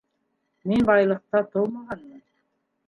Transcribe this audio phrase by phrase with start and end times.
[0.71, 2.29] Мин байлыҡта тыумағанмын